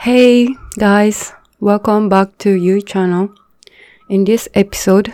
Hey 0.00 0.56
guys, 0.78 1.34
welcome 1.60 2.08
back 2.08 2.38
to 2.38 2.52
you 2.52 2.80
channel. 2.80 3.34
In 4.08 4.24
this 4.24 4.48
episode, 4.54 5.12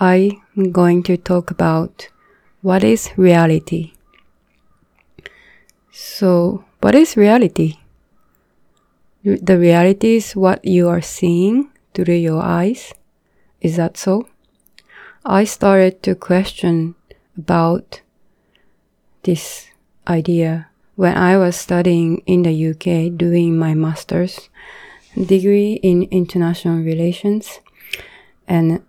I'm 0.00 0.72
going 0.72 1.02
to 1.02 1.18
talk 1.18 1.50
about 1.50 2.08
what 2.62 2.82
is 2.82 3.10
reality. 3.18 3.92
So, 5.92 6.64
what 6.80 6.94
is 6.94 7.18
reality? 7.18 7.76
The 9.22 9.58
reality 9.58 10.16
is 10.16 10.34
what 10.34 10.64
you 10.64 10.88
are 10.88 11.02
seeing 11.02 11.68
through 11.92 12.14
your 12.14 12.40
eyes. 12.40 12.94
Is 13.60 13.76
that 13.76 13.98
so? 13.98 14.30
I 15.26 15.44
started 15.44 16.02
to 16.04 16.14
question 16.14 16.94
about 17.36 18.00
this 19.24 19.68
idea 20.08 20.68
when 20.96 21.16
I 21.16 21.36
was 21.36 21.56
studying 21.56 22.22
in 22.26 22.42
the 22.42 22.70
UK 22.70 23.16
doing 23.16 23.58
my 23.58 23.74
master's 23.74 24.48
degree 25.14 25.74
in 25.82 26.04
international 26.04 26.78
relations. 26.80 27.60
And 28.48 28.82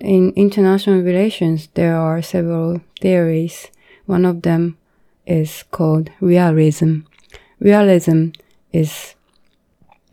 in 0.00 0.32
international 0.36 1.02
relations, 1.02 1.68
there 1.74 1.96
are 1.96 2.22
several 2.22 2.80
theories. 3.00 3.68
One 4.06 4.24
of 4.24 4.42
them 4.42 4.78
is 5.26 5.64
called 5.70 6.10
realism. 6.20 7.00
Realism 7.60 8.30
is 8.72 9.14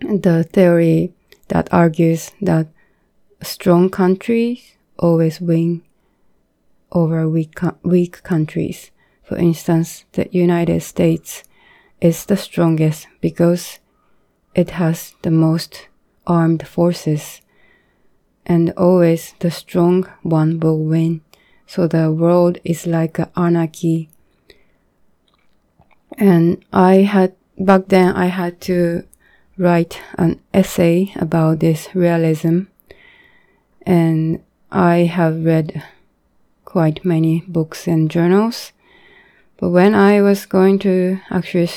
the 0.02 0.44
theory 0.44 1.14
that 1.48 1.72
argues 1.72 2.32
that 2.42 2.68
strong 3.42 3.90
countries 3.90 4.76
always 5.00 5.40
win 5.40 5.82
over 6.92 7.28
weak, 7.30 7.58
weak 7.84 8.22
countries. 8.24 8.92
For 9.28 9.38
instance, 9.38 10.06
the 10.14 10.30
United 10.32 10.82
States 10.84 11.44
is 12.00 12.26
the 12.26 12.38
strongest 12.38 13.08
because 13.20 13.80
it 14.56 14.70
has 14.72 15.16
the 15.22 15.32
most 15.32 15.90
armed 16.26 16.66
forces 16.66 17.42
and 18.46 18.72
always 18.78 19.34
the 19.40 19.52
strong 19.52 20.08
one 20.24 20.62
will 20.62 20.80
win. 20.80 21.22
So 21.66 21.88
the 21.88 22.10
world 22.10 22.60
is 22.64 22.88
like 22.88 23.20
an 23.20 23.30
anarchy. 23.36 24.10
And 26.18 26.64
I 26.72 27.02
had, 27.02 27.36
back 27.60 27.90
then 27.90 28.16
I 28.16 28.28
had 28.28 28.62
to 28.62 29.04
write 29.58 30.00
an 30.18 30.40
essay 30.54 31.12
about 31.18 31.60
this 31.60 31.90
realism. 31.94 32.62
And 33.82 34.42
I 34.72 35.00
have 35.00 35.44
read 35.44 35.84
quite 36.64 37.04
many 37.04 37.44
books 37.46 37.88
and 37.88 38.10
journals. 38.10 38.72
But 39.58 39.70
when 39.70 39.96
I 39.96 40.22
was 40.22 40.46
going 40.46 40.80
to 40.80 41.20
actually 41.30 41.70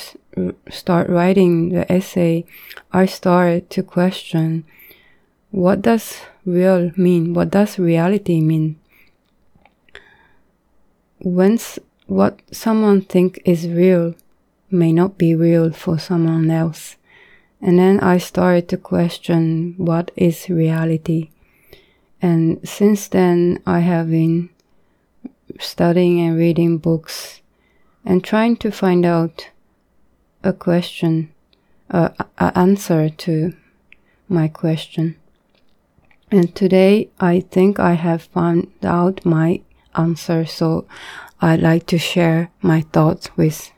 start 0.69 1.09
writing 1.09 1.71
the 1.71 1.91
essay, 1.91 2.45
I 2.93 3.07
started 3.07 3.71
to 3.71 3.83
question 3.83 4.65
what 5.51 5.83
does 5.83 6.21
real 6.47 6.93
mean? 6.97 7.35
What 7.35 7.51
does 7.51 7.79
reality 7.79 8.41
mean? 8.41 8.79
Once 11.19 11.79
what 12.07 12.41
someone 12.53 13.03
think 13.03 13.41
is 13.45 13.69
real 13.69 14.15
may 14.71 14.93
not 14.93 15.19
be 15.19 15.35
real 15.35 15.73
for 15.73 15.99
someone 15.99 16.51
else. 16.51 16.97
And 17.61 17.79
then 17.79 18.01
I 18.01 18.19
started 18.19 18.69
to 18.69 18.77
question 18.77 19.75
what 19.77 20.11
is 20.17 20.49
reality. 20.49 21.31
And 22.23 22.67
since 22.67 23.09
then, 23.09 23.63
I 23.67 23.81
have 23.81 24.11
been 24.11 24.51
studying 25.59 26.21
and 26.21 26.39
reading 26.39 26.79
books 26.79 27.41
and 28.05 28.25
trying 28.25 28.57
to 28.57 28.71
find 28.71 29.05
out 29.05 29.51
a 30.43 30.53
question, 30.53 31.33
uh, 31.91 32.11
an 32.39 32.53
answer 32.55 33.09
to 33.09 33.53
my 34.29 34.49
question. 34.49 35.17
And 36.31 36.55
today 36.55 37.11
I 37.19 37.41
think 37.41 37.79
I 37.79 37.95
have 37.95 38.23
found 38.23 38.71
out 38.83 39.25
my 39.25 39.63
answer, 39.95 40.47
so 40.47 40.87
I'd 41.41 41.61
like 41.61 41.87
to 41.87 41.99
share 41.99 42.51
my 42.63 42.83
thoughts 42.83 43.37
with 43.37 43.73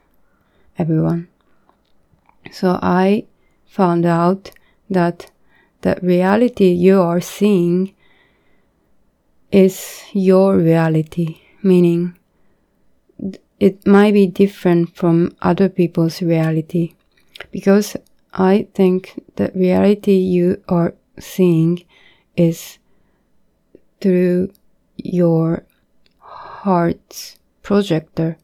everyone. 0.78 1.28
So 2.50 2.78
I 2.82 3.25
found 3.66 4.04
out 4.04 4.50
that 4.91 5.30
the 5.80 5.98
reality 6.02 6.70
you 6.70 7.00
are 7.00 7.20
seeing 7.20 7.94
is 9.50 10.02
your 10.12 10.56
reality, 10.56 11.41
meaning 11.62 12.19
it 13.62 13.86
might 13.86 14.12
be 14.12 14.26
different 14.26 14.96
from 14.96 15.36
other 15.40 15.68
people's 15.68 16.20
reality. 16.20 16.94
Because 17.52 17.96
I 18.34 18.66
think 18.74 19.22
the 19.36 19.52
reality 19.54 20.16
you 20.16 20.60
are 20.68 20.94
seeing 21.20 21.84
is 22.36 22.78
through 24.00 24.50
your 24.96 25.64
heart's 26.18 27.38
projector. 27.62 28.36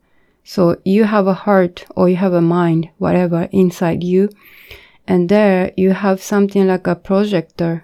So 0.45 0.77
you 0.85 1.03
have 1.03 1.27
a 1.27 1.35
heart 1.35 1.85
or 1.97 2.09
you 2.09 2.15
have 2.15 2.33
a 2.33 2.41
mind, 2.41 2.89
whatever, 2.99 3.49
inside 3.51 4.05
you. 4.05 4.29
And 5.09 5.29
there 5.29 5.73
you 5.77 5.95
have 5.95 6.23
something 6.23 6.69
like 6.69 6.87
a 6.87 6.95
projector. 6.95 7.83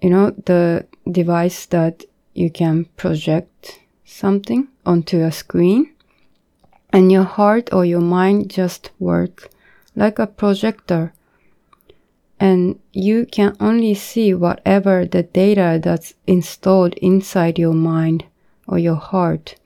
You 0.00 0.10
know, 0.10 0.30
the 0.30 0.86
device 1.10 1.66
that 1.66 2.04
you 2.34 2.50
can 2.50 2.84
project 2.96 3.80
something 4.04 4.68
onto 4.88 5.20
a 5.22 5.30
screen 5.30 5.92
and 6.92 7.12
your 7.12 7.24
heart 7.24 7.72
or 7.72 7.84
your 7.84 8.00
mind 8.00 8.50
just 8.50 8.90
work 8.98 9.50
like 9.94 10.18
a 10.18 10.26
projector 10.26 11.12
and 12.40 12.78
you 12.92 13.26
can 13.26 13.54
only 13.60 13.94
see 13.94 14.32
whatever 14.32 15.04
the 15.04 15.22
data 15.22 15.78
that's 15.82 16.14
installed 16.26 16.94
inside 16.94 17.58
your 17.58 17.74
mind 17.74 18.24
or 18.66 18.78
your 18.78 19.00
heart 19.12 19.56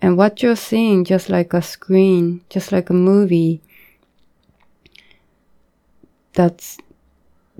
and 0.00 0.16
what 0.16 0.42
you're 0.42 0.64
seeing 0.70 1.04
just 1.04 1.28
like 1.28 1.54
a 1.54 1.62
screen 1.62 2.40
just 2.50 2.70
like 2.72 2.90
a 2.90 3.04
movie 3.10 3.62
that's 6.34 6.78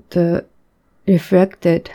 the 0.09 0.45
reflected 1.07 1.91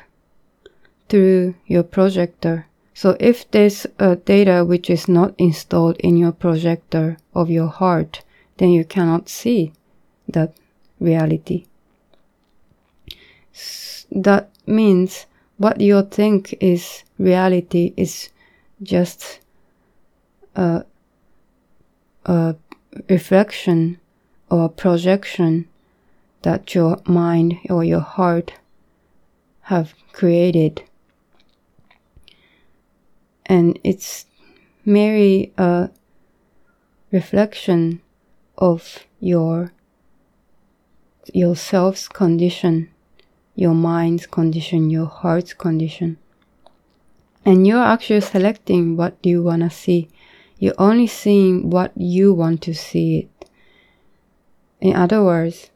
through 1.08 1.54
your 1.66 1.82
projector. 1.82 2.67
So 2.98 3.16
if 3.20 3.48
there's 3.52 3.86
a 4.00 4.16
data 4.16 4.64
which 4.64 4.90
is 4.90 5.06
not 5.06 5.32
installed 5.38 5.98
in 5.98 6.16
your 6.16 6.32
projector 6.32 7.16
of 7.32 7.48
your 7.48 7.68
heart, 7.68 8.24
then 8.56 8.70
you 8.70 8.84
cannot 8.84 9.28
see 9.28 9.70
that 10.26 10.52
reality. 10.98 11.66
That 14.10 14.50
means 14.66 15.26
what 15.58 15.80
you 15.80 16.02
think 16.02 16.56
is 16.58 17.04
reality 17.20 17.94
is 17.96 18.30
just 18.82 19.38
a, 20.56 20.84
a 22.24 22.56
reflection 23.08 24.00
or 24.50 24.64
a 24.64 24.68
projection 24.68 25.68
that 26.42 26.74
your 26.74 26.98
mind 27.06 27.58
or 27.70 27.84
your 27.84 28.00
heart 28.00 28.54
have 29.60 29.94
created 30.12 30.82
and 33.48 33.78
it's 33.82 34.26
merely 34.84 35.52
a 35.56 35.90
reflection 37.10 38.00
of 38.56 39.06
your 39.20 39.72
yourself's 41.32 42.08
condition, 42.08 42.90
your 43.54 43.74
mind's 43.74 44.26
condition, 44.26 44.90
your 44.90 45.06
heart's 45.06 45.54
condition. 45.54 46.18
And 47.44 47.66
you're 47.66 47.82
actually 47.82 48.20
selecting 48.20 48.96
what 48.96 49.16
you 49.22 49.42
want 49.42 49.62
to 49.62 49.70
see. 49.70 50.08
You're 50.58 50.74
only 50.78 51.06
seeing 51.06 51.70
what 51.70 51.92
you 51.96 52.34
want 52.34 52.62
to 52.62 52.74
see 52.74 53.18
it. 53.20 53.50
In 54.80 54.94
other 54.94 55.22
words, 55.22 55.70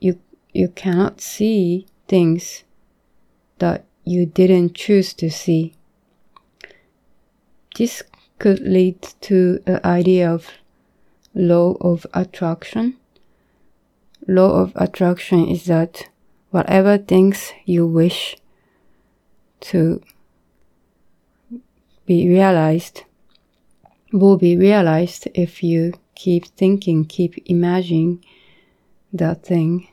you 0.00 0.20
you 0.52 0.68
cannot 0.68 1.20
see 1.20 1.86
things 2.06 2.64
that 3.58 3.84
you 4.04 4.26
didn't 4.26 4.74
choose 4.74 5.12
to 5.14 5.30
see. 5.30 5.74
This 7.78 8.02
could 8.40 8.58
lead 8.58 9.02
to 9.20 9.60
the 9.64 9.86
idea 9.86 10.28
of 10.28 10.50
law 11.32 11.76
of 11.80 12.08
attraction. 12.12 12.96
Law 14.26 14.50
of 14.62 14.72
attraction 14.74 15.46
is 15.46 15.66
that 15.66 16.08
whatever 16.50 16.98
things 16.98 17.52
you 17.64 17.86
wish 17.86 18.36
to 19.60 20.02
be 22.04 22.28
realized 22.28 23.04
will 24.12 24.38
be 24.38 24.56
realized 24.56 25.28
if 25.34 25.62
you 25.62 25.92
keep 26.16 26.46
thinking, 26.46 27.04
keep 27.04 27.38
imagining 27.46 28.24
that 29.12 29.44
thing. 29.44 29.86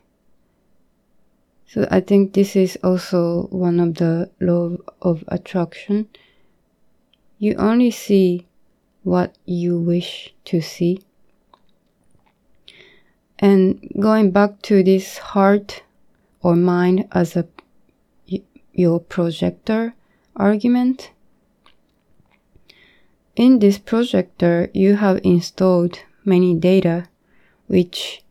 So 1.67 1.87
I 1.91 1.99
think 1.99 2.33
this 2.33 2.55
is 2.55 2.79
also 2.83 3.43
one 3.51 3.79
of 3.79 3.93
the 3.93 4.31
law 4.39 4.75
of 5.03 5.23
attraction 5.27 6.09
you 7.37 7.55
only 7.55 7.91
see 7.91 8.47
what 9.03 9.35
you 9.45 9.79
wish 9.79 10.33
to 10.45 10.61
see. 10.61 11.01
And 13.39 13.91
going 13.99 14.31
back 14.31 14.61
to 14.63 14.83
this 14.83 15.17
heart 15.17 15.83
or 16.41 16.55
mind 16.55 17.07
as 17.11 17.35
a 17.35 17.47
your 18.75 18.99
projector 18.99 19.95
argument. 20.35 21.11
In 23.35 23.59
this 23.59 23.77
projector, 23.77 24.69
you 24.73 24.97
have 24.97 25.19
installed 25.23 25.99
many 26.23 26.53
data 26.55 27.07
which 27.67 28.23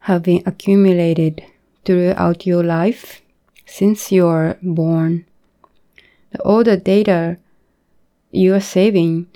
have 0.00 0.22
been 0.22 0.42
accumulated 0.46 1.44
throughout 1.84 2.46
your 2.46 2.62
life 2.62 3.22
since 3.66 4.12
you 4.12 4.26
are 4.26 4.58
born. 4.62 5.24
All 6.44 6.64
the 6.64 6.76
data 6.76 7.38
you 8.30 8.54
are 8.54 8.60
saving, 8.60 9.26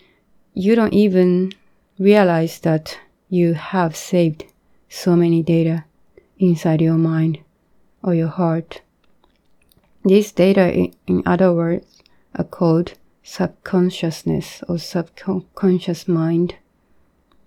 you 0.53 0.75
don't 0.75 0.95
even 0.95 1.53
realize 1.99 2.61
that 2.61 2.99
you 3.29 3.55
have 3.55 3.97
saved 3.97 4.45
so 4.89 5.17
many 5.17 5.43
data 5.43 5.85
inside 6.39 6.81
your 6.81 6.99
mind 6.99 7.39
or 8.03 8.15
your 8.15 8.29
heart. 8.29 8.81
These 10.05 10.33
data, 10.33 10.91
in 11.07 11.23
other 11.27 11.53
words, 11.53 12.03
are 12.35 12.45
called 12.45 12.95
subconsciousness 13.23 14.63
or 14.69 14.79
subconscious 14.79 16.07
mind. 16.07 16.57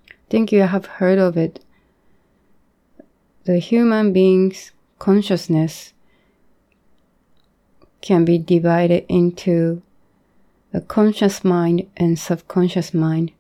I 0.10 0.14
Think 0.30 0.52
you 0.52 0.64
have 0.64 0.86
heard 0.86 1.20
of 1.20 1.38
it. 1.38 1.64
The 3.46 3.60
human 3.60 4.12
being's 4.12 4.72
consciousness 5.00 5.94
can 8.02 8.26
be 8.26 8.38
divided 8.38 9.06
into 9.08 9.82
the 10.72 10.82
conscious 10.82 11.44
mind 11.44 11.88
and 11.96 12.20
subconscious 12.20 12.94
mind. 12.94 13.32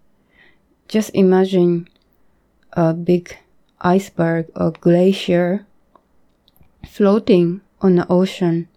Just 0.87 1.11
imagine 1.13 1.87
a 2.73 2.93
big 2.93 3.37
iceberg 3.81 4.47
or 4.55 4.71
glacier 4.71 5.65
floating 6.87 7.61
on 7.81 7.95
the 7.95 8.07
ocean. 8.09 8.67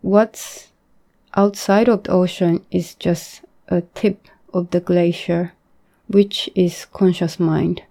What's 0.00 0.68
outside 1.34 1.88
of 1.88 2.04
the 2.04 2.12
ocean 2.12 2.64
is 2.70 2.94
just 2.94 3.42
a 3.68 3.82
tip 3.82 4.28
of 4.52 4.70
the 4.70 4.80
glacier, 4.80 5.52
which 6.08 6.50
is 6.54 6.86
conscious 6.86 7.38
mind. 7.38 7.82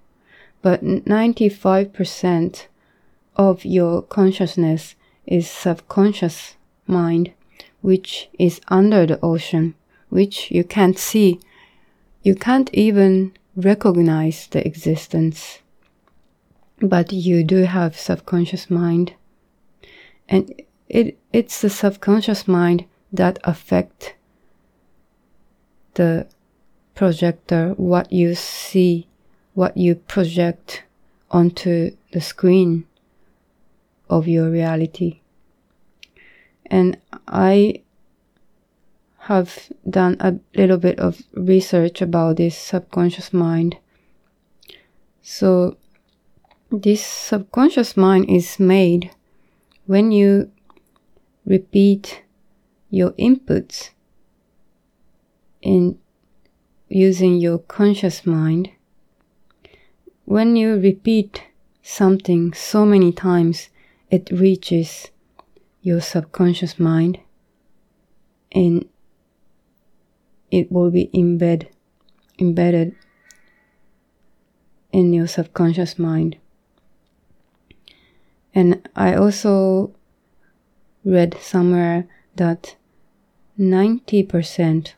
But 0.61 0.83
95% 0.83 2.65
of 3.35 3.63
your 3.63 4.01
consciousness 4.01 4.95
is 5.25 5.49
subconscious 5.49 6.55
mind, 6.85 7.31
which 7.81 8.29
is 8.37 8.61
under 8.67 9.05
the 9.05 9.19
ocean, 9.21 9.75
which 10.09 10.51
you 10.51 10.63
can't 10.63 10.97
see. 10.97 11.39
You 12.23 12.35
can't 12.35 12.73
even 12.73 13.33
recognize 13.55 14.47
the 14.47 14.65
existence. 14.65 15.59
But 16.79 17.11
you 17.11 17.43
do 17.43 17.63
have 17.63 17.97
subconscious 17.97 18.69
mind. 18.69 19.13
And 20.27 20.61
it, 20.87 21.17
it's 21.33 21.61
the 21.61 21.69
subconscious 21.69 22.47
mind 22.47 22.85
that 23.11 23.39
affect 23.43 24.15
the 25.95 26.27
projector, 26.95 27.73
what 27.77 28.11
you 28.11 28.35
see, 28.35 29.07
what 29.53 29.75
you 29.75 29.95
project 29.95 30.83
onto 31.31 31.95
the 32.11 32.21
screen 32.21 32.85
of 34.09 34.27
your 34.27 34.49
reality. 34.49 35.19
And 36.69 36.97
I 37.27 37.81
have 39.19 39.69
done 39.89 40.17
a 40.19 40.39
little 40.55 40.77
bit 40.77 40.99
of 40.99 41.21
research 41.33 42.01
about 42.01 42.37
this 42.37 42.57
subconscious 42.57 43.33
mind. 43.33 43.77
So, 45.21 45.77
this 46.71 47.05
subconscious 47.05 47.97
mind 47.97 48.29
is 48.29 48.59
made 48.59 49.11
when 49.85 50.11
you 50.11 50.51
repeat 51.45 52.23
your 52.89 53.11
inputs 53.11 53.89
in 55.61 55.99
using 56.87 57.37
your 57.37 57.59
conscious 57.59 58.25
mind. 58.25 58.69
When 60.25 60.55
you 60.55 60.75
repeat 60.79 61.43
something 61.81 62.53
so 62.53 62.85
many 62.85 63.11
times, 63.11 63.69
it 64.09 64.29
reaches 64.31 65.11
your 65.81 66.01
subconscious 66.01 66.79
mind 66.79 67.19
and 68.51 68.87
it 70.51 70.71
will 70.71 70.89
be 70.89 71.09
embed, 71.13 71.67
embedded 72.39 72.95
in 74.91 75.13
your 75.13 75.27
subconscious 75.27 75.99
mind. 75.99 76.37
And 78.53 78.87
I 78.95 79.13
also 79.13 79.93
read 81.05 81.37
somewhere 81.39 82.07
that 82.35 82.75
90% 83.59 84.93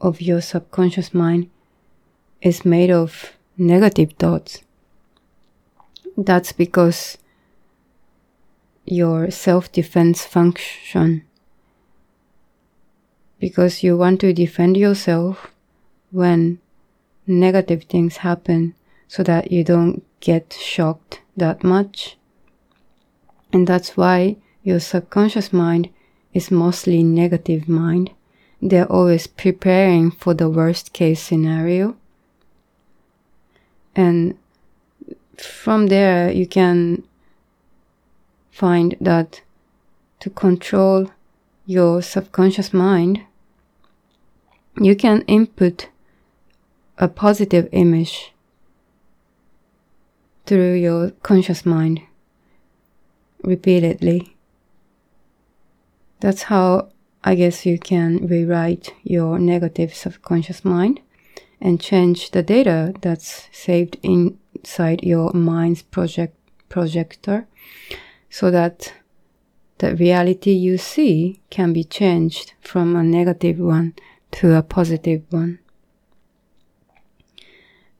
of 0.00 0.20
your 0.20 0.40
subconscious 0.40 1.12
mind 1.12 1.50
is 2.40 2.64
made 2.64 2.90
of 2.90 3.32
negative 3.56 4.12
thoughts. 4.18 4.62
That's 6.16 6.52
because 6.52 7.18
your 8.84 9.30
self 9.30 9.70
defense 9.72 10.24
function. 10.24 11.24
Because 13.38 13.82
you 13.82 13.96
want 13.96 14.20
to 14.20 14.32
defend 14.32 14.76
yourself 14.76 15.50
when 16.10 16.60
negative 17.26 17.84
things 17.84 18.18
happen 18.18 18.74
so 19.08 19.22
that 19.22 19.50
you 19.50 19.64
don't 19.64 20.04
get 20.20 20.56
shocked 20.60 21.20
that 21.36 21.64
much. 21.64 22.16
And 23.52 23.66
that's 23.66 23.96
why 23.96 24.36
your 24.62 24.80
subconscious 24.80 25.52
mind 25.52 25.90
is 26.32 26.50
mostly 26.50 27.02
negative 27.02 27.68
mind. 27.68 28.10
They're 28.60 28.90
always 28.90 29.26
preparing 29.26 30.10
for 30.12 30.34
the 30.34 30.48
worst 30.48 30.92
case 30.92 31.20
scenario. 31.20 31.96
And 33.94 34.38
from 35.36 35.88
there, 35.88 36.30
you 36.30 36.46
can 36.46 37.02
find 38.52 38.94
that 39.00 39.40
to 40.20 40.30
control 40.30 41.10
your 41.66 42.02
subconscious 42.02 42.72
mind, 42.72 43.22
you 44.80 44.94
can 44.94 45.22
input 45.22 45.88
a 46.98 47.08
positive 47.08 47.68
image 47.72 48.32
through 50.46 50.74
your 50.74 51.10
conscious 51.22 51.64
mind 51.64 52.02
repeatedly. 53.42 54.36
That's 56.20 56.44
how 56.44 56.90
I 57.24 57.34
guess 57.34 57.66
you 57.66 57.78
can 57.78 58.26
rewrite 58.26 58.94
your 59.02 59.38
negative 59.38 59.94
subconscious 59.94 60.64
mind 60.64 61.00
and 61.60 61.80
change 61.80 62.32
the 62.32 62.42
data 62.42 62.92
that's 63.00 63.48
saved 63.52 63.96
inside 64.02 65.02
your 65.02 65.32
mind's 65.32 65.82
project 65.82 66.36
projector 66.68 67.46
so 68.32 68.50
that 68.50 68.94
the 69.76 69.94
reality 69.94 70.52
you 70.52 70.78
see 70.78 71.42
can 71.50 71.74
be 71.74 71.84
changed 71.84 72.54
from 72.62 72.96
a 72.96 73.02
negative 73.02 73.58
one 73.58 73.94
to 74.30 74.54
a 74.54 74.62
positive 74.62 75.22
one. 75.28 75.58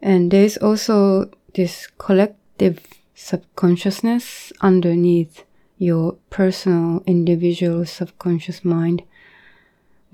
And 0.00 0.30
there's 0.30 0.56
also 0.56 1.30
this 1.52 1.86
collective 1.98 2.80
subconsciousness 3.14 4.54
underneath 4.62 5.44
your 5.76 6.14
personal 6.30 7.02
individual 7.06 7.84
subconscious 7.84 8.64
mind, 8.64 9.02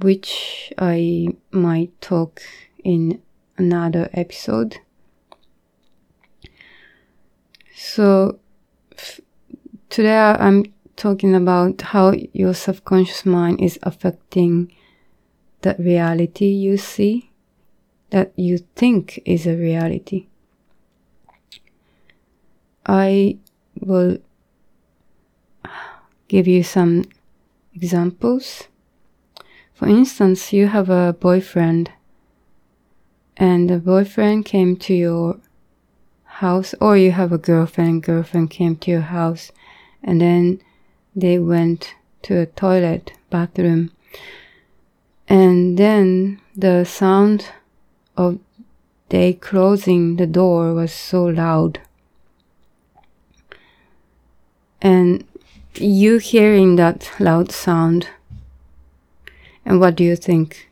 which 0.01 0.73
I 0.77 1.29
might 1.53 1.99
talk 2.01 2.43
in 2.83 3.23
another 3.57 4.11
episode. 4.13 4.79
So, 7.73 8.41
today 9.89 10.19
I'm 10.19 10.65
talking 10.97 11.35
about 11.35 11.81
how 11.81 12.13
your 12.33 12.55
subconscious 12.55 13.25
mind 13.25 13.61
is 13.61 13.79
affecting 13.83 14.73
the 15.63 15.75
reality 15.79 16.47
you 16.47 16.77
see, 16.77 17.31
that 18.11 18.33
you 18.37 18.59
think 18.77 19.21
is 19.25 19.47
a 19.47 19.57
reality. 19.57 20.27
I 22.87 23.39
will 23.81 24.19
give 26.29 26.47
you 26.47 26.63
some 26.63 27.05
examples. 27.75 28.69
For 29.75 29.87
instance, 29.87 30.53
you 30.53 30.67
have 30.67 30.91
a 30.91 31.13
boyfriend 31.19 31.93
and 33.37 33.71
the 33.71 33.79
boyfriend 33.79 34.45
came 34.45 34.77
to 34.77 34.95
your 34.95 35.39
house 36.25 36.75
or 36.81 36.97
you 36.97 37.13
have 37.13 37.33
a 37.33 37.39
girlfriend, 37.39 38.03
girlfriend 38.03 38.51
came 38.51 38.77
to 38.77 38.91
your 38.91 39.03
house 39.03 39.53
and 40.03 40.21
then 40.21 40.61
they 41.15 41.39
went 41.39 41.95
to 42.23 42.39
a 42.39 42.47
toilet, 42.47 43.13
bathroom. 43.31 43.91
And 45.29 45.79
then 45.79 46.41
the 46.57 46.85
sound 46.85 47.47
of 48.17 48.39
they 49.09 49.33
closing 49.33 50.17
the 50.17 50.27
door 50.27 50.75
was 50.75 50.93
so 50.93 51.25
loud. 51.25 51.81
And 54.81 55.25
you 55.75 56.19
hearing 56.19 56.77
that 56.77 57.11
loud 57.19 57.51
sound. 57.51 58.09
And 59.65 59.81
what 59.81 59.97
do 59.97 60.05
you 60.05 60.17
think? 60.17 60.71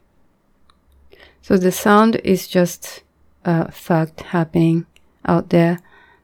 So 1.43 1.57
the 1.57 1.73
sound 1.73 2.17
is 2.25 2.49
just 2.49 3.03
a 3.45 3.71
fact 3.71 4.21
happening 4.21 4.87
out 5.25 5.51
there, 5.51 5.79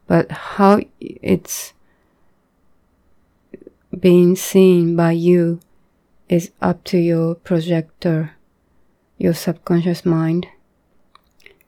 but 0.07 0.31
how 0.31 0.81
it's 1.01 1.73
being 3.99 4.37
seen 4.37 4.97
by 4.97 5.13
you 5.13 5.61
is 6.29 6.51
up 6.61 6.83
to 6.85 6.99
your 6.99 7.35
projector, 7.35 8.33
your 9.19 9.35
subconscious 9.35 10.05
mind 10.05 10.47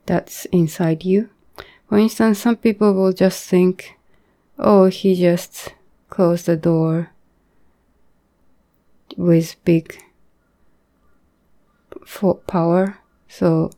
that's 0.07 0.45
inside 0.47 1.05
you. 1.05 1.31
For 1.89 1.99
instance, 1.99 2.39
some 2.41 2.57
people 2.57 2.95
will 2.95 3.13
just 3.13 3.49
think, 3.49 3.97
oh, 4.59 4.87
he 4.87 5.15
just 5.15 5.75
closed 6.09 6.47
the 6.47 6.57
door 6.57 7.11
with 9.17 9.57
big 9.65 9.99
power, 12.47 12.99
so 13.29 13.71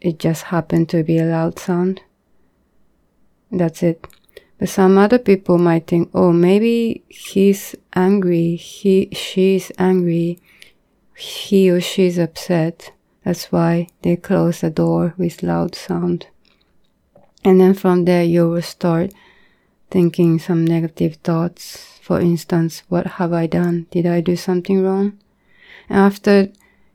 it 0.00 0.18
just 0.18 0.44
happened 0.44 0.88
to 0.88 1.02
be 1.02 1.18
a 1.18 1.24
loud 1.24 1.58
sound. 1.58 2.02
That's 3.50 3.82
it. 3.82 4.06
But 4.58 4.68
some 4.68 4.98
other 4.98 5.18
people 5.18 5.56
might 5.56 5.86
think, 5.86 6.10
oh, 6.14 6.32
maybe 6.32 7.04
he's 7.08 7.76
angry, 7.94 8.56
he, 8.56 9.08
she's 9.12 9.70
angry, 9.78 10.40
he 11.16 11.70
or 11.70 11.80
she's 11.80 12.18
upset. 12.18 12.92
That's 13.24 13.52
why 13.52 13.88
they 14.02 14.16
close 14.16 14.60
the 14.60 14.70
door 14.70 15.14
with 15.16 15.42
loud 15.42 15.74
sound. 15.74 16.26
And 17.44 17.60
then 17.60 17.74
from 17.74 18.04
there, 18.04 18.24
you 18.24 18.48
will 18.48 18.62
start 18.62 19.12
thinking 19.90 20.38
some 20.38 20.64
negative 20.64 21.16
thoughts. 21.16 21.98
For 22.02 22.20
instance, 22.20 22.82
what 22.88 23.06
have 23.06 23.32
I 23.32 23.46
done? 23.46 23.86
Did 23.90 24.06
I 24.06 24.20
do 24.20 24.34
something 24.34 24.82
wrong? 24.82 25.18
And 25.88 25.98
after 25.98 26.48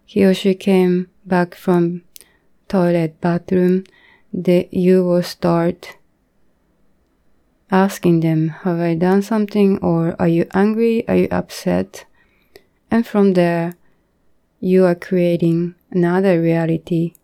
he 0.06 0.26
or 0.26 0.34
she 0.34 0.54
came 0.54 1.10
back 1.26 1.56
from 1.56 2.04
toilet, 2.68 3.22
bathroom, 3.22 3.86
they, 4.34 4.68
you 4.72 5.04
will 5.04 5.24
start 5.24 5.98
asking 7.74 8.20
them, 8.20 8.50
Have 8.50 8.80
I 8.80 8.94
done 8.94 9.24
something? 9.24 9.80
Or 9.80 10.16
are 10.20 10.28
you 10.28 10.46
angry? 10.54 11.06
Are 11.10 11.16
you 11.16 11.28
upset? 11.32 12.06
And 12.92 13.06
from 13.06 13.34
there, 13.34 13.74
you 14.60 14.86
are 14.86 14.96
creating 14.96 15.74
another 15.92 16.40
reality 16.40 17.16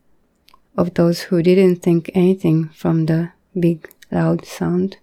of 0.76 0.96
those 0.96 1.22
who 1.22 1.44
didn't 1.44 1.78
think 1.78 2.10
anything 2.16 2.70
from 2.70 3.06
the 3.06 3.32
big 3.58 3.88
loud 4.12 4.46
sound. 4.46 4.98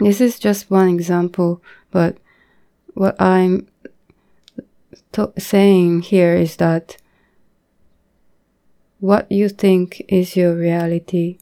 This 0.00 0.20
is 0.20 0.38
just 0.38 0.70
one 0.70 0.88
example, 0.88 1.62
but 1.90 2.16
what 2.94 3.20
I'm 3.20 3.68
saying 5.38 6.02
here 6.02 6.34
is 6.34 6.56
that 6.56 6.96
what 9.00 9.30
you 9.30 9.48
think 9.48 10.02
is 10.08 10.34
your 10.34 10.54
reality 10.54 11.38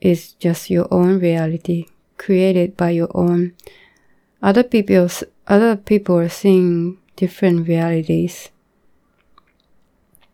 is 0.00 0.34
just 0.34 0.70
your 0.70 0.86
own 0.90 1.18
reality 1.18 1.86
created 2.20 2.76
by 2.76 2.90
your 2.90 3.10
own. 3.14 3.54
Other 4.42 4.62
people, 4.62 5.08
other 5.46 5.74
people 5.74 6.18
are 6.18 6.28
seeing 6.28 6.98
different 7.16 7.66
realities. 7.66 8.50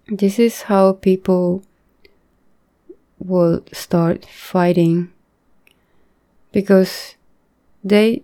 This 0.08 0.38
is 0.38 0.62
how 0.62 0.94
people 0.94 1.62
will 3.18 3.62
start 3.72 4.26
fighting 4.26 5.12
because 6.50 7.14
they 7.84 8.22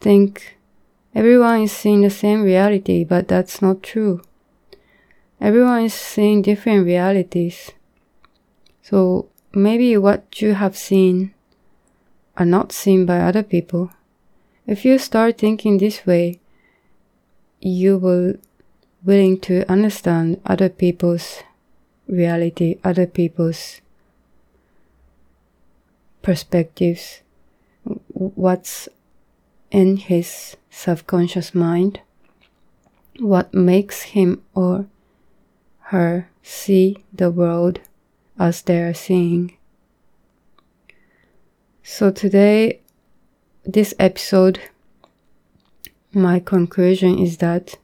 think 0.00 0.58
everyone 1.14 1.62
is 1.62 1.72
seeing 1.72 2.02
the 2.02 2.10
same 2.10 2.42
reality, 2.42 3.04
but 3.04 3.28
that's 3.28 3.62
not 3.62 3.82
true. 3.82 4.20
Everyone 5.40 5.84
is 5.84 5.94
seeing 5.94 6.42
different 6.42 6.84
realities. 6.84 7.72
So 8.82 9.28
maybe 9.54 9.96
what 9.96 10.42
you 10.42 10.54
have 10.54 10.76
seen 10.76 11.34
are 12.38 12.46
not 12.46 12.72
seen 12.72 13.04
by 13.04 13.18
other 13.20 13.42
people. 13.42 13.90
If 14.66 14.84
you 14.84 14.98
start 14.98 15.38
thinking 15.38 15.78
this 15.78 16.06
way, 16.06 16.40
you 17.60 17.98
will 17.98 18.34
willing 19.04 19.40
to 19.40 19.70
understand 19.70 20.40
other 20.46 20.68
people's 20.68 21.42
reality, 22.06 22.78
other 22.84 23.06
people's 23.06 23.80
perspectives, 26.22 27.22
what's 27.84 28.88
in 29.70 29.96
his 29.96 30.56
subconscious 30.70 31.54
mind, 31.54 32.00
what 33.18 33.52
makes 33.52 34.02
him 34.14 34.42
or 34.54 34.86
her 35.90 36.28
see 36.42 37.04
the 37.12 37.30
world 37.30 37.80
as 38.38 38.62
they 38.62 38.80
are 38.80 38.94
seeing. 38.94 39.57
So 41.90 42.10
today, 42.10 42.82
this 43.64 43.94
episode, 43.98 44.60
my 46.12 46.38
conclusion 46.38 47.18
is 47.18 47.38
that 47.38 47.76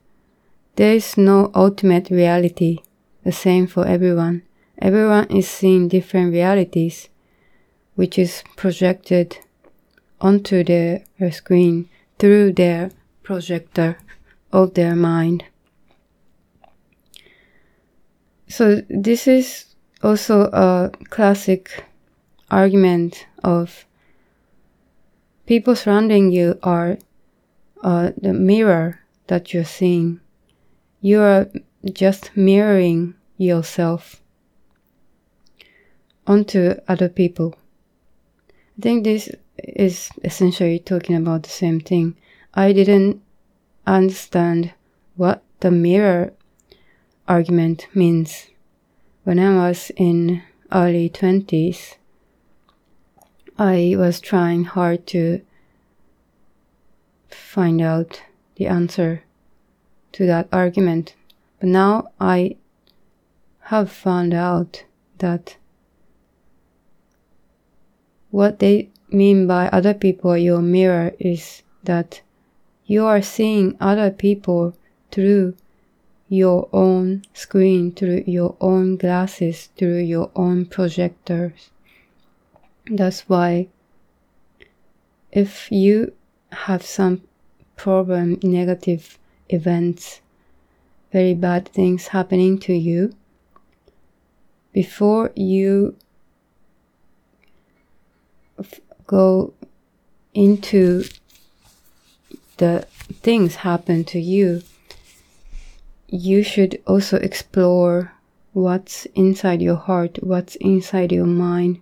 there 0.77 0.95
is 0.95 1.17
no 1.17 1.51
ultimate 1.55 2.11
reality, 2.11 2.81
the 3.25 3.33
same 3.33 3.67
for 3.67 3.87
everyone. 3.87 4.43
Everyone 4.79 5.27
is 5.31 5.49
seeing 5.49 5.89
different 5.89 6.33
realities, 6.33 7.09
which 7.95 8.19
is 8.19 8.45
projected 8.57 9.39
onto 10.21 10.63
their 10.63 11.03
screen 11.33 11.89
through 12.19 12.53
their 12.53 12.91
projector 13.23 13.97
of 14.53 14.75
their 14.75 14.95
mind. 14.95 15.45
So, 18.49 18.83
this 18.91 19.27
is 19.27 19.75
also 20.03 20.43
a 20.53 20.93
classic 21.09 21.85
argument 22.51 23.27
of 23.43 23.87
people 25.47 25.77
surrounding 25.77 26.31
you 26.33 26.59
are 26.63 26.99
uh, 27.83 28.13
the 28.17 28.33
mirror 28.33 29.01
that 29.27 29.53
you're 29.53 29.65
seeing. 29.65 30.21
You 31.01 31.21
are 31.21 31.51
just 31.93 32.31
mirroring 32.35 33.15
yourself 33.37 34.23
onto 36.27 36.75
other 36.89 37.09
people. 37.09 37.55
I 38.79 38.83
think 38.83 39.05
this 39.05 39.31
is 39.59 40.11
essentially 40.23 40.79
talking 40.79 41.17
about 41.17 41.43
the 41.43 41.51
same 41.51 41.81
thing. 41.81 42.17
I 42.55 42.73
didn't 42.73 43.23
understand 43.87 44.73
what 45.17 45.43
the 45.61 45.71
mirror 45.71 46.33
argument 47.29 47.87
means 47.95 48.49
when 49.25 49.39
I 49.39 49.69
was 49.69 49.91
in 49.97 50.43
early 50.73 51.09
20s. 51.09 51.97
I 53.59 53.95
was 53.97 54.21
trying 54.21 54.65
hard 54.65 55.07
to 55.09 55.41
find 57.29 57.81
out 57.81 58.23
the 58.57 58.67
answer 58.67 59.23
to 60.13 60.27
that 60.27 60.49
argument. 60.53 61.15
But 61.61 61.69
now 61.69 62.09
I 62.21 62.57
have 63.71 63.91
found 63.91 64.35
out 64.35 64.85
that 65.19 65.57
what 68.31 68.59
they 68.59 68.91
mean 69.09 69.47
by 69.47 69.69
other 69.69 69.95
people 69.95 70.37
your 70.37 70.61
mirror 70.61 71.13
is 71.21 71.63
that 71.85 72.23
you 72.87 73.05
are 73.05 73.23
seeing 73.23 73.77
other 73.81 74.11
people 74.11 74.75
through 75.13 75.55
your 76.29 76.69
own 76.73 77.23
screen, 77.33 77.93
through 77.93 78.25
your 78.27 78.57
own 78.61 78.97
glasses, 78.97 79.69
through 79.77 79.99
your 79.99 80.31
own 80.35 80.67
projectors. 80.67 81.71
That's 82.87 83.29
why 83.29 83.69
if 85.33 85.71
you 85.73 86.13
have 86.53 86.85
some 86.85 87.23
problem, 87.77 88.39
negative 88.43 89.19
events, 89.49 90.21
very 91.13 91.35
bad 91.35 91.69
things 91.69 92.09
happening 92.09 92.59
to 92.59 92.75
you, 92.75 93.13
before 94.73 95.33
you 95.35 95.97
go 99.07 99.53
into 100.35 101.05
the 102.59 102.87
things 103.23 103.57
happen 103.57 104.05
to 104.05 104.21
you, 104.21 104.63
you 106.09 106.43
should 106.43 106.81
also 106.87 107.17
explore 107.17 108.13
what's 108.53 109.07
inside 109.15 109.61
your 109.61 109.77
heart, 109.77 110.19
what's 110.23 110.55
inside 110.57 111.11
your 111.13 111.27
mind, 111.27 111.81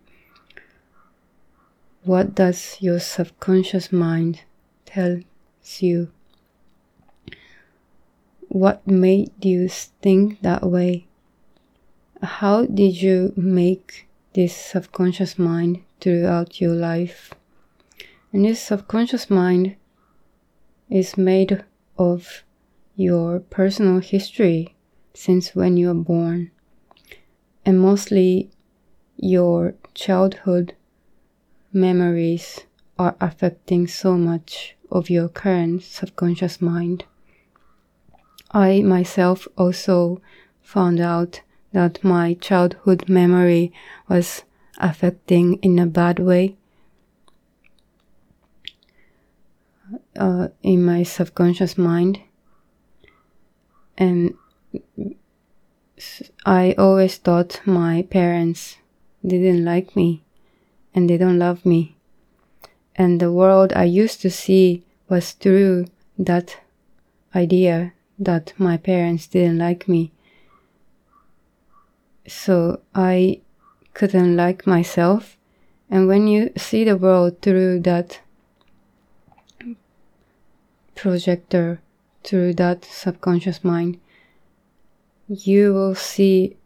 what 2.04 2.34
does 2.34 2.76
your 2.80 3.00
subconscious 3.00 3.92
mind 3.92 4.42
tells 4.84 5.24
you? 5.78 6.10
What 8.48 8.86
made 8.86 9.32
you 9.44 9.68
think 9.68 10.42
that 10.42 10.62
way? 10.62 11.06
how 12.22 12.64
did 12.66 13.02
you 13.02 13.32
make 13.36 14.06
this 14.34 14.54
subconscious 14.54 15.38
mind 15.38 15.82
throughout 16.00 16.60
your 16.60 16.74
life? 16.74 17.34
And 18.32 18.44
this 18.44 18.60
subconscious 18.60 19.28
mind 19.28 19.76
is 20.88 21.16
made 21.16 21.64
of 21.98 22.44
your 22.94 23.40
personal 23.40 23.98
history 23.98 24.74
since 25.14 25.54
when 25.54 25.76
you 25.76 25.88
were 25.88 25.94
born, 25.94 26.50
and 27.66 27.80
mostly 27.80 28.50
your 29.16 29.74
childhood 29.94 30.74
memories 31.72 32.60
are 32.98 33.16
affecting 33.20 33.86
so 33.86 34.16
much 34.16 34.76
of 34.90 35.08
your 35.10 35.28
current 35.28 35.82
subconscious 35.82 36.60
mind. 36.60 37.04
I 38.50 38.82
myself 38.82 39.48
also 39.56 40.20
found 40.60 41.00
out 41.00 41.40
that 41.72 42.04
my 42.04 42.34
childhood 42.34 43.08
memory 43.08 43.72
was 44.08 44.44
affecting 44.78 45.54
in 45.56 45.78
a 45.78 45.86
bad 45.86 46.18
way 46.18 46.56
uh, 50.16 50.48
in 50.62 50.84
my 50.84 51.02
subconscious 51.02 51.78
mind. 51.78 52.20
And 53.96 54.34
I 56.44 56.74
always 56.76 57.16
thought 57.16 57.60
my 57.64 58.02
parents 58.10 58.76
didn't 59.24 59.64
like 59.64 59.94
me 59.94 60.21
and 60.94 61.08
they 61.08 61.16
don't 61.16 61.38
love 61.38 61.64
me. 61.64 61.96
And 62.94 63.20
the 63.20 63.32
world 63.32 63.72
I 63.74 63.84
used 63.84 64.20
to 64.22 64.30
see 64.30 64.84
was 65.08 65.32
through 65.32 65.86
that 66.18 66.58
idea 67.34 67.92
that 68.18 68.52
my 68.58 68.76
parents 68.76 69.26
didn't 69.26 69.58
like 69.58 69.88
me. 69.88 70.12
So 72.26 72.80
I 72.94 73.40
couldn't 73.94 74.36
like 74.36 74.66
myself. 74.66 75.36
And 75.90 76.06
when 76.06 76.26
you 76.26 76.52
see 76.56 76.84
the 76.84 76.96
world 76.96 77.40
through 77.42 77.80
that 77.80 78.20
projector, 80.94 81.80
through 82.22 82.54
that 82.54 82.84
subconscious 82.84 83.64
mind, 83.64 83.98
you 85.28 85.72
will 85.72 85.94
see 85.94 86.56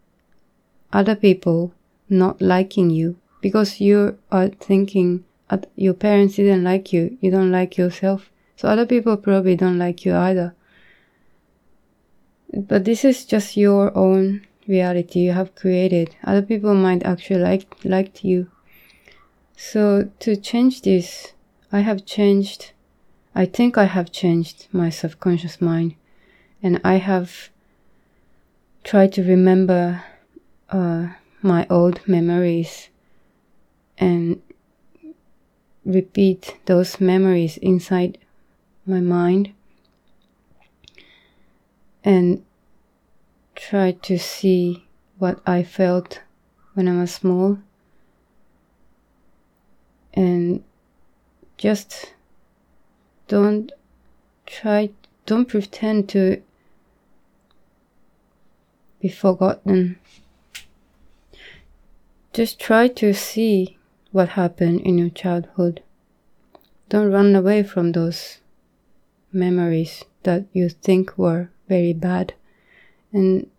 other 0.93 1.15
people 1.15 1.73
not 2.09 2.41
liking 2.41 2.89
you 2.89 3.17
because 3.41 3.79
you 3.79 4.17
are 4.31 4.49
thinking 4.49 5.23
that 5.49 5.69
your 5.75 5.93
parents 5.93 6.35
didn't 6.35 6.63
like 6.63 6.91
you, 6.91 7.17
you 7.21 7.31
don't 7.31 7.51
like 7.51 7.77
yourself. 7.77 8.29
So 8.55 8.67
other 8.67 8.85
people 8.85 9.17
probably 9.17 9.55
don't 9.55 9.77
like 9.77 10.05
you 10.05 10.15
either. 10.15 10.55
But 12.53 12.85
this 12.85 13.05
is 13.05 13.25
just 13.25 13.57
your 13.57 13.95
own 13.95 14.45
reality 14.67 15.19
you 15.19 15.33
have 15.33 15.55
created. 15.55 16.15
Other 16.23 16.41
people 16.41 16.73
might 16.73 17.03
actually 17.03 17.41
like 17.41 17.67
liked 17.83 18.23
you. 18.23 18.49
So 19.55 20.09
to 20.19 20.35
change 20.35 20.81
this, 20.81 21.33
I 21.71 21.81
have 21.81 22.05
changed 22.05 22.71
I 23.37 23.45
think 23.45 23.77
I 23.77 23.83
have 23.85 24.11
changed 24.11 24.67
my 24.71 24.89
subconscious 24.89 25.61
mind 25.61 25.93
and 26.63 26.81
I 26.83 26.95
have 26.95 27.49
tried 28.83 29.13
to 29.13 29.23
remember 29.23 30.03
uh, 30.71 31.09
my 31.43 31.67
old 31.69 31.99
memories 32.07 32.89
and 33.97 34.41
repeat 35.85 36.57
those 36.65 36.99
memories 36.99 37.57
inside 37.57 38.17
my 38.85 38.99
mind 38.99 39.53
and 42.03 42.43
try 43.55 43.91
to 43.91 44.17
see 44.17 44.85
what 45.17 45.39
I 45.45 45.63
felt 45.63 46.21
when 46.73 46.87
I 46.87 46.99
was 47.01 47.13
small 47.13 47.57
and 50.13 50.63
just 51.57 52.13
don't 53.27 53.71
try 54.45 54.89
don't 55.25 55.47
pretend 55.47 56.07
to 56.09 56.41
be 59.01 59.09
forgotten. 59.09 59.99
Just 62.33 62.59
try 62.59 62.87
to 62.87 63.13
see 63.13 63.76
what 64.11 64.29
happened 64.29 64.79
in 64.81 64.97
your 64.97 65.09
childhood 65.09 65.81
don't 66.89 67.11
run 67.11 67.35
away 67.35 67.63
from 67.63 67.91
those 67.91 68.39
memories 69.31 70.03
that 70.23 70.45
you 70.53 70.69
think 70.69 71.17
were 71.17 71.49
very 71.67 71.93
bad 71.93 72.33
and 73.11 73.49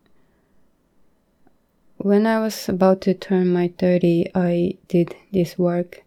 when 1.98 2.26
I 2.28 2.38
was 2.38 2.68
about 2.68 3.00
to 3.02 3.14
turn 3.14 3.52
my 3.52 3.72
30, 3.76 4.30
I 4.34 4.78
did 4.86 5.16
this 5.32 5.58
work 5.58 6.04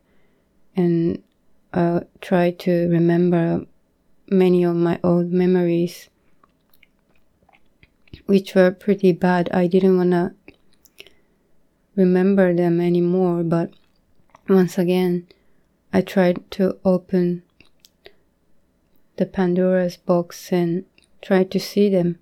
and 0.76 1.22
uh, 1.74 2.00
I 2.02 2.06
tried 2.22 2.60
to 2.60 2.88
remember 2.88 3.66
many 4.30 4.64
of 4.64 4.76
my 4.78 5.00
old 5.04 5.32
memories, 5.32 6.10
which 8.26 8.56
were 8.56 8.72
pretty 8.72 9.12
bad. 9.12 9.50
I 9.52 9.68
didn't 9.68 9.98
want 9.98 10.12
to 10.12 10.34
remember 11.98 12.54
them 12.56 12.80
anymore, 12.80 13.44
but 13.44 13.72
once 14.52 14.78
again, 14.78 15.28
I 15.94 16.02
tried 16.02 16.50
to 16.52 16.78
open 16.84 17.44
the 19.18 19.26
Pandora's 19.26 19.98
box 19.98 20.52
and 20.52 20.86
try 21.22 21.44
to 21.46 21.60
see 21.60 21.90
them, 21.90 22.20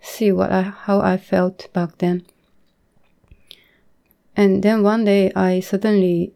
see 0.00 0.32
what 0.32 0.52
I, 0.52 0.62
how 0.62 1.00
I 1.00 1.16
felt 1.16 1.72
back 1.72 1.98
then. 1.98 2.26
And 4.36 4.62
then 4.62 4.82
one 4.82 5.04
day 5.04 5.32
I 5.34 5.60
suddenly 5.60 6.34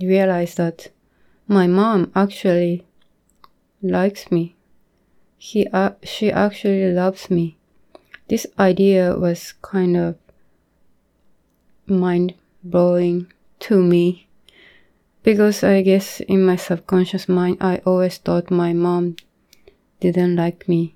realized 0.00 0.56
that 0.56 0.88
my 1.46 1.66
mom 1.66 2.10
actually 2.14 2.86
likes 3.82 4.30
me. 4.30 4.56
He, 5.36 5.66
uh, 5.68 5.90
she 6.02 6.32
actually 6.32 6.92
loves 6.92 7.30
me. 7.30 7.58
This 8.28 8.46
idea 8.58 9.16
was 9.16 9.52
kind 9.60 9.96
of 9.96 10.16
mind 11.86 12.34
blowing 12.64 13.32
to 13.60 13.82
me 13.82 14.25
because 15.26 15.64
I 15.64 15.82
guess 15.82 16.20
in 16.20 16.46
my 16.46 16.54
subconscious 16.54 17.28
mind 17.28 17.56
I 17.60 17.78
always 17.84 18.16
thought 18.16 18.48
my 18.48 18.72
mom 18.72 19.16
didn't 19.98 20.36
like 20.36 20.68
me. 20.68 20.94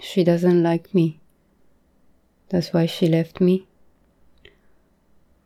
She 0.00 0.22
doesn't 0.22 0.62
like 0.62 0.94
me. 0.94 1.18
That's 2.50 2.72
why 2.72 2.86
she 2.86 3.08
left 3.08 3.40
me. 3.40 3.66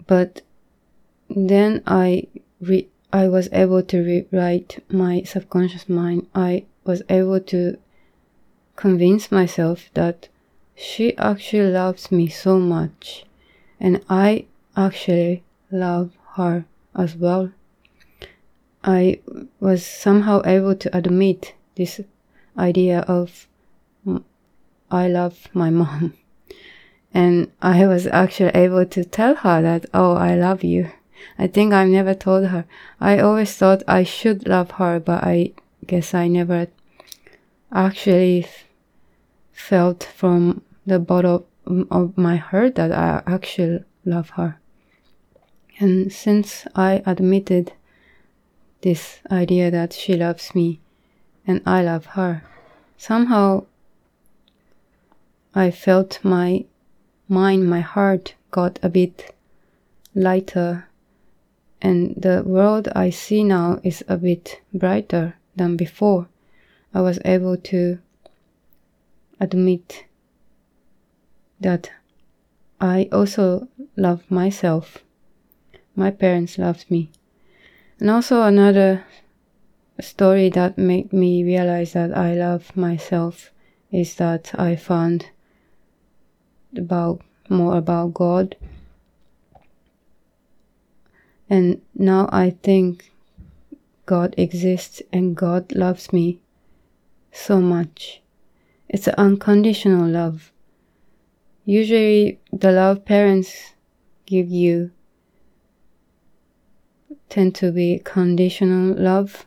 But 0.07 0.43
then 1.31 1.83
I 1.87 2.27
re- 2.61 2.91
I 3.15 3.29
was 3.29 3.49
able 3.51 3.83
to 3.83 3.99
rewrite 4.03 4.85
my 4.93 5.23
subconscious 5.23 5.89
mind. 5.89 6.27
I 6.35 6.67
was 6.85 7.01
able 7.09 7.41
to 7.41 7.79
convince 8.77 9.33
myself 9.33 9.89
that 9.95 10.29
she 10.77 11.17
actually 11.17 11.71
loves 11.71 12.13
me 12.13 12.29
so 12.29 12.59
much 12.59 13.25
and 13.81 14.05
I 14.11 14.45
actually 14.77 15.45
love 15.71 16.11
her 16.37 16.67
as 16.99 17.17
well. 17.17 17.53
I 18.85 19.21
was 19.61 19.85
somehow 19.85 20.43
able 20.45 20.75
to 20.75 20.97
admit 20.97 21.55
this 21.77 22.01
idea 22.59 23.01
of 23.01 23.47
mm, 24.07 24.23
I 24.91 25.09
love 25.09 25.49
my 25.53 25.71
mom. 25.71 26.15
And 27.15 27.51
I 27.63 27.87
was 27.87 28.07
actually 28.07 28.51
able 28.51 28.85
to 28.85 29.03
tell 29.03 29.35
her 29.37 29.63
that, 29.63 29.87
oh, 29.95 30.13
I 30.13 30.37
love 30.37 30.63
you. 30.63 30.91
I 31.39 31.47
think 31.47 31.73
I 31.73 31.87
never 31.87 32.15
told 32.15 32.49
her. 32.49 32.67
I 33.01 33.19
always 33.19 33.55
thought 33.57 33.83
I 33.89 34.05
should 34.05 34.47
love 34.47 34.73
her, 34.73 35.01
but 35.01 35.25
I 35.25 35.53
guess 35.87 36.13
I 36.13 36.29
never 36.29 36.69
actually 37.73 38.47
felt 39.53 40.05
from 40.05 40.63
the 40.87 40.99
bottom 40.99 41.45
of 41.91 42.17
my 42.17 42.37
heart 42.37 42.75
that 42.77 42.93
I 42.93 43.23
actually 43.27 43.85
love 44.05 44.31
her. 44.31 44.59
And 45.81 46.13
since 46.13 46.67
I 46.75 47.03
admitted 47.07 47.73
this 48.81 49.21
idea 49.31 49.71
that 49.71 49.93
she 49.93 50.15
loves 50.17 50.55
me 50.55 50.81
and 51.47 51.63
I 51.65 51.83
love 51.83 52.07
her, 52.07 52.43
somehow 52.97 53.67
I 55.55 55.71
felt 55.71 56.19
my 56.23 56.65
mind, 57.29 57.69
my 57.71 57.81
heart 57.81 58.35
got 58.51 58.79
a 58.83 58.89
bit 58.89 59.35
lighter 60.15 60.89
and 61.81 62.15
the 62.17 62.43
world 62.45 62.89
I 62.95 63.11
see 63.11 63.45
now 63.45 63.81
is 63.85 64.03
a 64.09 64.17
bit 64.17 64.61
brighter 64.75 65.37
than 65.55 65.77
before. 65.77 66.29
I 66.93 67.03
was 67.03 67.21
able 67.25 67.57
to 67.57 67.99
admit 69.39 70.07
that 71.61 71.91
I 72.81 73.09
also 73.13 73.69
love 73.97 74.29
myself. 74.31 74.99
My 75.99 76.13
parents 76.13 76.59
loved 76.59 76.89
me. 76.93 77.11
And 77.99 78.09
also 78.09 78.43
another 78.43 79.05
story 80.01 80.49
that 80.51 80.79
made 80.79 81.13
me 81.13 81.43
realize 81.43 81.95
that 81.95 82.17
I 82.17 82.35
love 82.35 82.77
myself 82.77 83.51
is 83.91 84.15
that 84.15 84.53
I 84.55 84.77
found 84.77 85.31
about 86.77 87.21
more 87.49 87.77
about 87.77 88.15
God. 88.15 88.55
And 91.51 91.83
now 91.97 92.29
I 92.31 92.51
think 92.51 93.11
God 94.07 94.37
exists 94.39 95.03
and 95.13 95.35
God 95.37 95.73
loves 95.73 96.13
me 96.13 96.39
so 97.33 97.61
much. 97.61 98.23
It's 98.89 99.09
an 99.09 99.17
unconditional 99.19 100.07
love. 100.09 100.53
Usually, 101.65 102.39
the 102.53 102.71
love 102.71 103.05
parents 103.05 103.75
give 104.27 104.49
you 104.49 104.93
tend 107.29 107.55
to 107.57 107.73
be 107.73 108.01
conditional 108.05 108.95
love. 108.95 109.47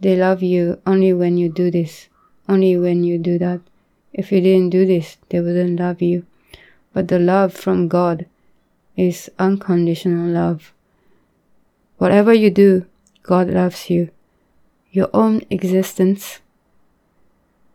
They 0.00 0.16
love 0.16 0.42
you 0.42 0.80
only 0.86 1.12
when 1.12 1.36
you 1.36 1.48
do 1.48 1.70
this, 1.70 2.08
only 2.48 2.76
when 2.76 3.04
you 3.04 3.18
do 3.18 3.38
that. 3.38 3.60
If 4.12 4.32
you 4.32 4.40
didn't 4.40 4.70
do 4.70 4.84
this, 4.84 5.16
they 5.28 5.40
wouldn't 5.40 5.80
love 5.80 6.02
you. 6.02 6.26
But 6.92 7.08
the 7.08 7.18
love 7.18 7.54
from 7.54 7.88
God 7.88 8.26
is 8.96 9.30
unconditional 9.38 10.28
love. 10.28 10.72
Whatever 11.96 12.34
you 12.34 12.50
do, 12.50 12.86
God 13.22 13.48
loves 13.48 13.88
you. 13.88 14.10
Your 14.90 15.08
own 15.14 15.42
existence 15.48 16.40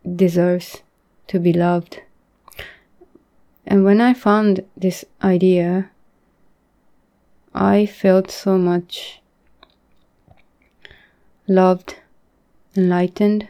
deserves 0.03 0.83
to 1.27 1.39
be 1.39 1.53
loved. 1.53 2.01
And 3.65 3.83
when 3.83 3.99
I 3.99 4.13
found 4.13 4.63
this 4.75 5.03
idea, 5.23 5.89
I 7.53 7.86
felt 7.86 8.29
so 8.29 8.57
much 8.57 9.21
loved, 11.47 11.95
enlightened. 12.75 13.47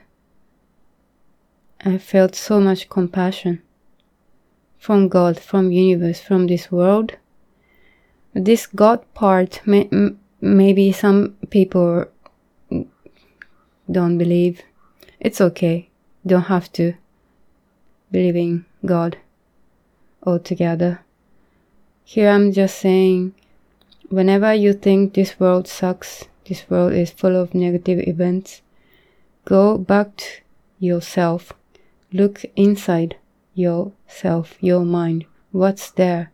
I 1.84 1.98
felt 1.98 2.36
so 2.36 2.60
much 2.60 2.90
compassion 2.90 3.62
from 4.78 5.08
God, 5.08 5.40
from 5.40 5.72
universe, 5.72 6.20
from 6.20 6.48
this 6.48 6.72
world. 6.72 7.14
This 8.34 8.68
God 8.68 9.04
part, 9.14 9.62
may, 9.66 9.90
maybe 10.42 10.92
some 10.92 11.36
people 11.50 12.06
don't 13.92 14.18
believe. 14.18 14.62
It's 15.20 15.42
okay. 15.42 15.90
Don't 16.26 16.44
have 16.44 16.72
to 16.74 16.94
believe 18.12 18.36
in 18.36 18.66
God 18.86 19.18
altogether. 20.24 21.02
Here 22.04 22.30
I'm 22.30 22.52
just 22.52 22.78
saying, 22.78 23.34
whenever 24.10 24.54
you 24.54 24.74
think 24.74 25.14
this 25.14 25.40
world 25.40 25.68
sucks, 25.68 26.26
this 26.48 26.70
world 26.70 26.94
is 26.94 27.12
full 27.12 27.36
of 27.36 27.54
negative 27.54 28.08
events, 28.08 28.62
go 29.46 29.78
back 29.78 30.18
to 30.18 30.26
yourself. 30.80 31.54
Look 32.14 32.46
inside 32.56 33.18
yourself, 33.54 34.58
your 34.62 34.86
mind. 34.86 35.26
What's 35.52 35.92
there? 35.92 36.32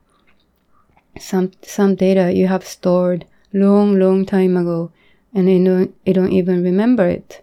Some 1.19 1.51
some 1.61 1.95
data 1.95 2.31
you 2.33 2.47
have 2.47 2.65
stored 2.65 3.25
long, 3.53 3.99
long 3.99 4.25
time 4.25 4.57
ago, 4.57 4.91
and 5.33 5.49
you 5.49 5.63
don't 5.63 5.95
you 6.05 6.13
don't 6.13 6.31
even 6.31 6.63
remember 6.63 7.07
it. 7.07 7.41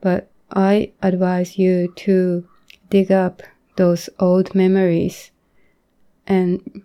But 0.00 0.30
I 0.50 0.92
advise 1.02 1.58
you 1.58 1.92
to 1.96 2.46
dig 2.88 3.12
up 3.12 3.42
those 3.76 4.08
old 4.18 4.54
memories 4.54 5.30
and 6.26 6.82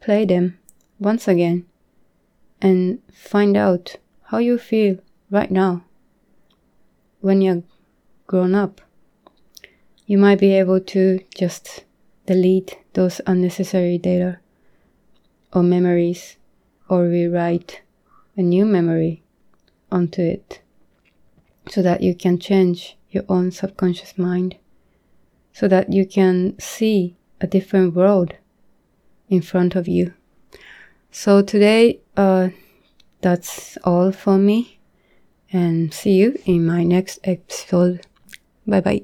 play 0.00 0.24
them 0.24 0.58
once 0.98 1.26
again 1.26 1.66
and 2.64 2.98
find 3.12 3.58
out 3.58 3.96
how 4.28 4.38
you 4.38 4.56
feel 4.56 4.96
right 5.30 5.50
now 5.50 5.84
when 7.20 7.42
you're 7.42 7.62
grown 8.26 8.54
up. 8.54 8.80
You 10.06 10.16
might 10.16 10.40
be 10.40 10.54
able 10.54 10.80
to 10.80 11.20
just 11.34 11.84
delete 12.24 12.78
those 12.94 13.20
unnecessary 13.26 13.98
data 13.98 14.38
or 15.52 15.62
memories 15.62 16.36
or 16.88 17.02
rewrite 17.02 17.82
a 18.34 18.40
new 18.40 18.64
memory 18.64 19.22
onto 19.92 20.22
it 20.22 20.62
so 21.68 21.82
that 21.82 22.02
you 22.02 22.14
can 22.14 22.38
change 22.38 22.96
your 23.10 23.24
own 23.28 23.50
subconscious 23.50 24.16
mind 24.16 24.56
so 25.52 25.68
that 25.68 25.92
you 25.92 26.06
can 26.06 26.58
see 26.58 27.14
a 27.42 27.46
different 27.46 27.94
world 27.94 28.34
in 29.28 29.42
front 29.42 29.74
of 29.74 29.86
you. 29.86 30.14
So 31.14 31.42
today, 31.42 32.00
uh, 32.16 32.48
that's 33.20 33.78
all 33.84 34.10
for 34.10 34.36
me, 34.36 34.80
and 35.52 35.94
see 35.94 36.14
you 36.14 36.38
in 36.44 36.66
my 36.66 36.82
next 36.82 37.20
episode. 37.24 38.06
Bye 38.66 38.80
bye. 38.80 39.02